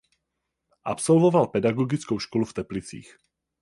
[0.83, 3.17] Absolvoval Pedagogickou školu v Teplicích.